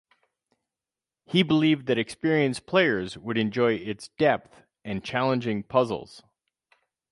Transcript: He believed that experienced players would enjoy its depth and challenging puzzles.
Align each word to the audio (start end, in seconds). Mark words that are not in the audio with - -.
He 1.27 1.43
believed 1.43 1.85
that 1.85 1.99
experienced 1.99 2.65
players 2.65 3.19
would 3.19 3.37
enjoy 3.37 3.73
its 3.73 4.07
depth 4.17 4.63
and 4.83 5.03
challenging 5.03 5.61
puzzles. 5.61 6.23